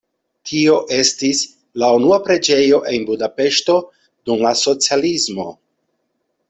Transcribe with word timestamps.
Tio 0.51 0.77
estis 0.95 1.41
la 1.83 1.89
una 1.97 2.17
preĝejo 2.29 2.81
en 2.95 3.07
Budapeŝto 3.11 3.79
dum 4.31 4.43
la 4.49 4.57
socialismo. 4.67 5.49